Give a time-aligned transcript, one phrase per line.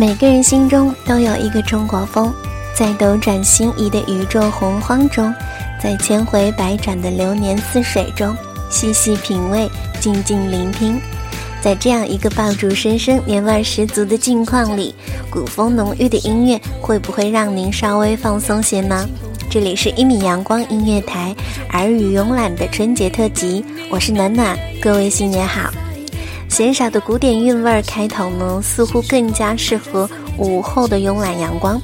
[0.00, 2.32] 每个人心中都有一个中国风，
[2.72, 5.34] 在斗转星移的宇宙洪荒中，
[5.82, 8.32] 在千回百转的流年似水中，
[8.70, 9.68] 细细品味，
[10.00, 11.00] 静静聆听。
[11.60, 14.94] 在这样一个爆竹声声、年味十足的境况里，
[15.28, 19.04] 古风浓郁的音乐会不会让您稍微放松些呢？
[19.50, 21.34] 这里是一米阳光音乐台
[21.72, 25.68] 耳语慵懒的春节特辑，我是暖暖，各位新年好。
[26.48, 31.80] 闲少的古典韵味儿开头呢，似乎更加适合午后的慵懒阳光，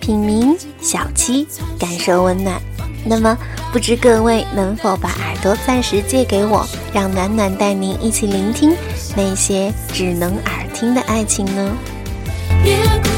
[0.00, 1.46] 品茗小七，
[1.78, 2.60] 感受温暖。
[3.04, 3.36] 那么，
[3.72, 8.74] 不知各位能否把耳朵暂时借给我，让暖暖带您一起聆听
[9.16, 11.76] 那些只能耳听的爱情呢？
[12.64, 13.15] 别哭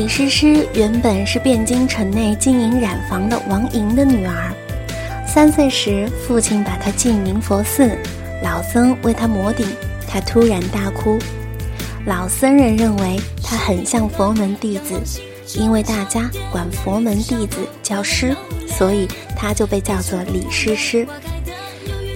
[0.00, 4.50] 李诗诗原本是汴京城内经营染坊的王莹的女儿。
[5.26, 7.98] 三岁时，父亲把她进明佛寺，
[8.42, 9.66] 老僧为她磨顶，
[10.08, 11.18] 她突然大哭。
[12.06, 14.98] 老僧人认为她很像佛门弟子，
[15.60, 18.34] 因为大家管佛门弟子叫师，
[18.66, 19.06] 所以
[19.36, 21.06] 她就被叫做李诗诗。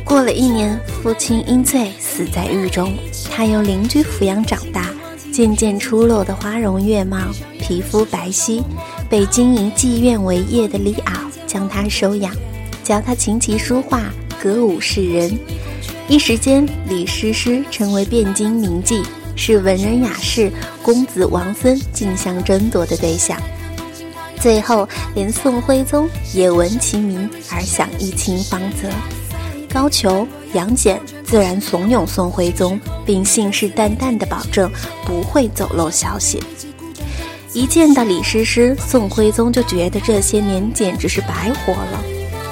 [0.07, 2.97] 过了一年，父亲因罪死在狱中，
[3.31, 4.87] 她由邻居抚养长大。
[5.31, 7.19] 渐渐出落的花容月貌，
[7.67, 8.63] 皮肤白皙，
[9.09, 11.13] 被经营妓院为业的李敖
[11.47, 12.31] 将她收养，
[12.83, 14.03] 教她琴棋书画、
[14.43, 15.35] 歌舞示人。
[16.07, 19.03] 一时间，李师师成为汴京名妓，
[19.35, 23.41] 是文人雅士、公子王孙竞相争夺的对象。
[24.39, 28.91] 最后，连宋徽宗也闻其名而想一亲芳泽。
[29.73, 34.71] 高俅、杨戬自然怂恿宋徽宗，并信誓旦旦地保证
[35.07, 36.43] 不会走漏消息。
[37.55, 42.03] 一见到李师师，宋徽宗就觉得这些年简直是白活了。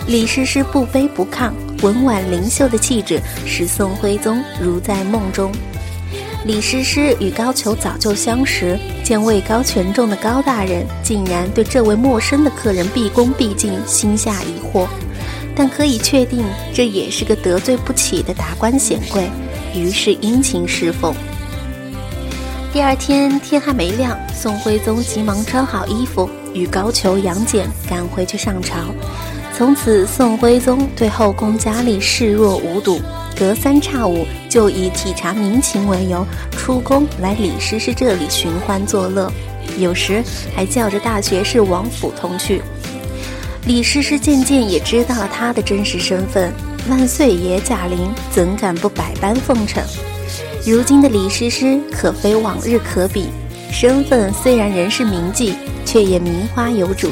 [0.07, 1.51] 李师师不卑不亢、
[1.83, 5.51] 温婉灵秀的气质，使宋徽宗如在梦中。
[6.47, 14.87] 李师师与高俅早就相识，见位高权重的高大人竟然对这位陌生的客人毕恭毕敬，心下疑惑。
[15.57, 19.29] 但可以确定，这也是个得罪不起的达官显贵，
[19.75, 21.13] 于是殷勤侍奉。
[22.73, 28.79] 第二天天还没亮，宋徽宗急忙穿好衣服，与高俅、杨戬赶回去上朝。
[29.55, 32.99] 从此，宋徽宗对后宫佳丽视若无睹，
[33.39, 39.31] 隔三差五就以体察民情为由，出宫来李师师这里寻欢作乐，
[39.77, 40.25] 有时
[40.57, 42.63] 还叫着大学士王府同去。
[43.67, 46.51] 李师师渐渐也知道了他的真实身份，
[46.89, 47.99] 万岁爷驾临，
[48.31, 49.85] 怎敢不百般奉承？
[50.65, 53.27] 如今的李师师可非往日可比，
[53.73, 57.09] 身份虽然仍是名妓，却也名花有主，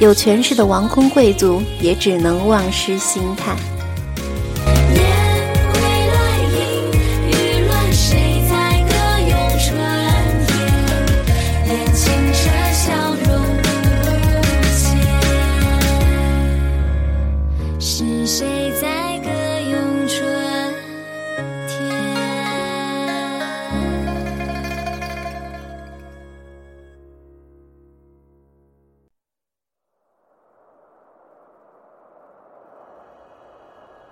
[0.00, 3.56] 有权势的王公贵族也只能望失心叹。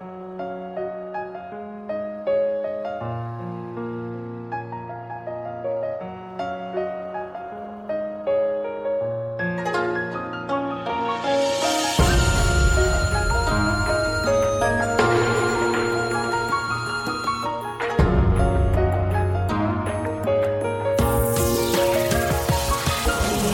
[0.01, 0.03] 一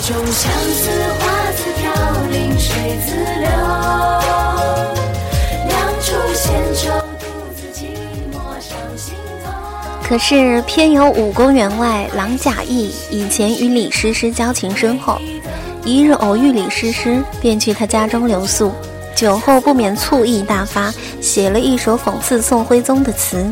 [0.06, 1.90] 种相思，花自飘
[2.30, 4.63] 零，水自流。
[10.02, 15.18] 可是偏有武功员外郎贾谊以前与李师师交情深厚，
[15.84, 18.70] 一日偶遇李师师，便去他家中留宿。
[19.16, 23.48] 酒后不免醋意大发，写了一首讽刺宋徽宗的词：“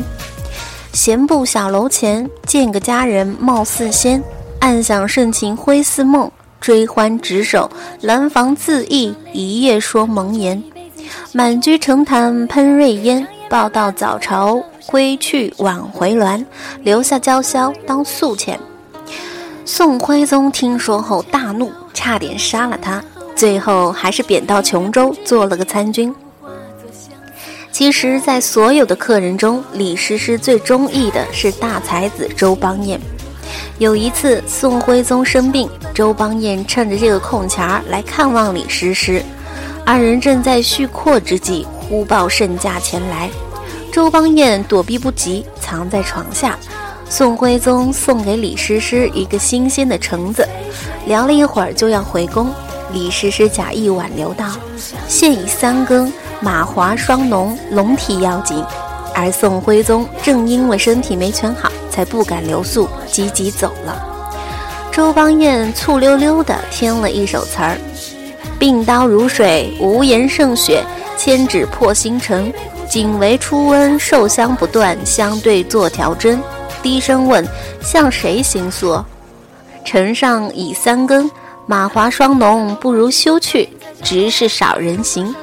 [0.93, 4.23] 闲步小楼前，见个佳人貌似仙，
[4.59, 6.31] 暗想盛情挥似梦，
[6.61, 7.69] 追欢执手，
[8.01, 10.61] 兰房自缢，一夜说蒙言。
[11.31, 16.45] 满居城坛喷瑞烟，报道早朝归去晚回銮，
[16.83, 18.59] 留下娇绡当素钱。”
[19.65, 23.03] 宋徽宗听说后大怒，差点杀了他。
[23.35, 26.13] 最后还是贬到琼州做了个参军。
[27.71, 32.99] 其实，在所有的客人中，李师师最中意的是大才子周邦彦。
[33.79, 39.23] 有一次，宋徽宗生病，周邦彦趁着这个空闲儿来看望李师师。
[39.85, 43.29] 二人正在叙阔之际，忽报圣驾前来。
[43.91, 46.57] 周邦彦躲避不及，藏在床下。
[47.09, 50.47] 宋徽宗送给李师师一个新鲜的橙子，
[51.05, 52.49] 聊了一会儿就要回宫。
[52.93, 54.45] 李师师假意挽留道
[55.07, 58.63] ：“现已三更，马华双浓，龙体要紧。”
[59.13, 64.01] 而宋徽宗正因为身体没全好，才不敢留宿，急急走了。
[64.91, 67.77] 周邦彦醋溜溜地添了一首词儿
[68.63, 70.77] ：“病刀如水，无言胜雪；
[71.17, 72.49] 千指破星辰，
[72.87, 76.41] 仅为初温，受香不断，相对作调针。”
[76.81, 77.45] 低声问
[77.83, 79.03] ：“向谁行诉？”
[79.83, 81.29] 城上已三更。
[81.65, 83.67] 马华霜浓，不如休去，
[84.01, 85.35] 直是少人行。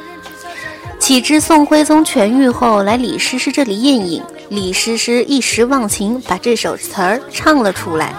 [0.99, 8.15] 岂知宋徽宗痊愈后来李师师这里宴饮，李师师一时忘情，把这首词儿唱了出来。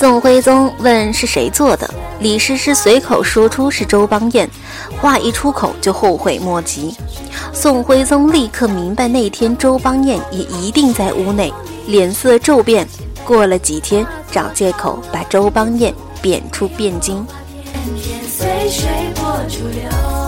[0.00, 1.86] 宋徽宗问是谁做的，
[2.20, 4.48] 李师师随口说出是周邦彦，
[4.98, 6.96] 话一出口就后悔莫及。
[7.52, 11.52] 宋徽宗立刻明白那天周邦彦也一定在屋内，
[11.86, 12.88] 脸色骤变。
[13.26, 15.94] 过了几天，找借口把周邦彦。
[16.22, 17.26] 贬出汴京。
[18.26, 20.19] 随水波逐流，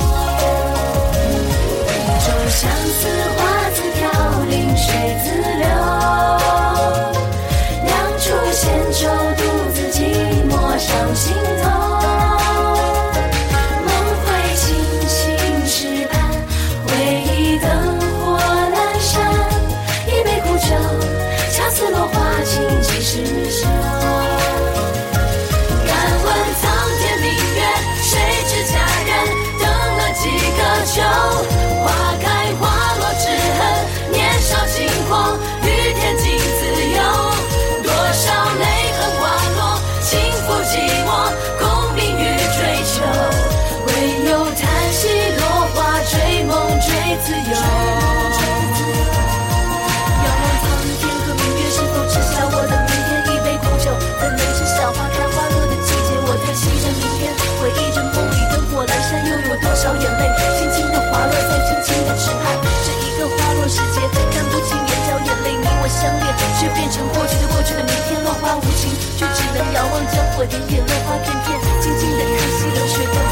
[66.62, 73.31] 却变成过去的过去的明天落花无情，却只能遥望烟火点点落花片片，静静的看夕阳水。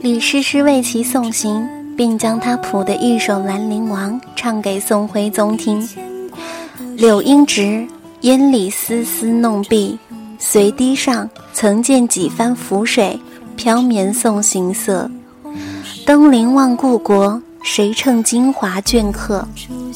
[0.00, 1.64] 李师师为其送行，
[1.96, 5.88] 并将他谱的一首《兰陵王》唱给宋徽宗听。
[6.96, 7.86] 柳阴直，
[8.22, 9.96] 烟里丝丝弄碧，
[10.38, 13.18] 随堤上曾见几番浮水，
[13.56, 15.08] 飘绵送行色。
[16.04, 19.46] 登临望故国，谁乘京华镌刻？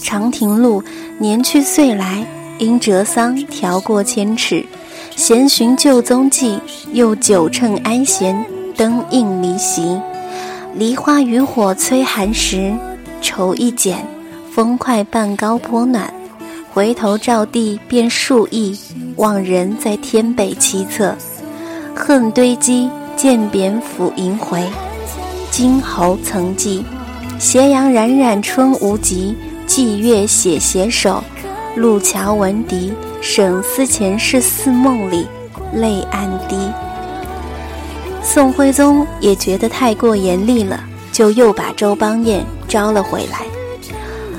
[0.01, 0.81] 长亭路，
[1.19, 2.25] 年去岁来，
[2.59, 4.65] 因折桑调过千尺。
[5.17, 6.59] 闲寻旧踪迹，
[6.93, 8.45] 又久乘安闲。
[8.77, 9.97] 灯映离席，
[10.75, 12.75] 梨花渔火催寒食。
[13.23, 14.05] 愁一剪，
[14.53, 16.13] 风快半高坡暖。
[16.73, 18.77] 回头照地便数亿，
[19.15, 21.15] 望人在天北七侧。
[21.95, 24.61] 恨堆积，渐贬抚萦回。
[25.53, 26.85] 金侯曾记。
[27.39, 29.37] 斜阳冉冉春无极，
[29.69, 31.23] 霁月写携手。
[31.77, 32.93] 路桥闻笛，
[33.27, 35.27] 沈思前世似梦里，
[35.73, 36.71] 泪暗滴。
[38.23, 40.79] 宋徽宗也觉得太过严厉了，
[41.11, 43.39] 就又把周邦彦招了回来。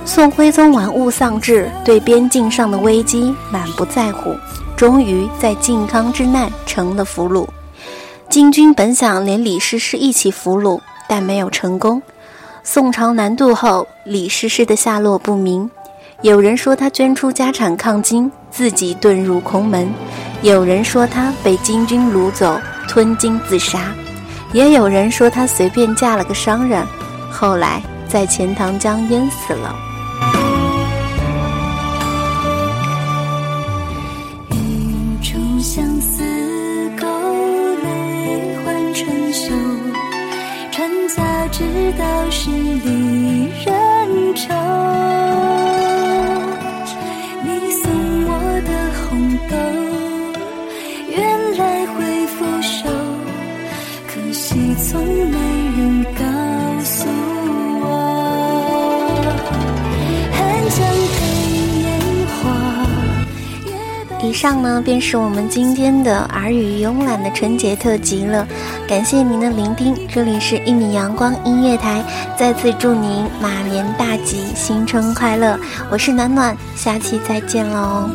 [0.06, 4.36] 宋徽宗玩物丧志，对边境上的危机满不在乎，
[4.78, 7.48] 终于在靖康之难成了俘虏。
[8.30, 12.00] 金军本想连李师师一起俘虏，但没有成功。
[12.64, 15.72] 宋朝南渡后，李师师的下落不明。
[16.22, 19.86] 有人说他捐出家产抗金，自己遁入空门；
[20.42, 23.80] 有人说他被金军掳走，吞金自杀；
[24.54, 26.84] 也有人说他随便嫁了个商人，
[27.30, 29.76] 后来在钱塘江淹死了。
[34.50, 36.24] 一处相思
[37.00, 37.06] 勾
[37.84, 39.54] 泪换春秋，
[40.72, 41.64] 传家之
[42.00, 43.95] 道是离人。
[51.98, 52.88] 会腐朽，
[54.08, 55.38] 可惜从没
[55.78, 56.24] 人告
[56.84, 57.08] 诉
[57.82, 57.84] 我。
[60.32, 60.38] 寒
[60.70, 60.78] 江
[61.16, 61.18] 配
[61.82, 61.86] 烟
[62.28, 62.44] 花。
[63.66, 63.70] 月
[64.10, 68.48] 半以上呢，便是我们今天的耳语慵懒的春节特辑了。
[68.88, 72.04] 感谢您的聆听，这里是一米阳光音乐台，
[72.38, 75.58] 再次祝您马年大吉，新春快乐！
[75.90, 78.10] 我是暖暖，下期再见喽。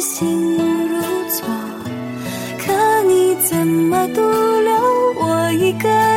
[0.00, 1.46] 心如昨。
[2.58, 4.74] 可你怎么独留
[5.20, 6.15] 我一个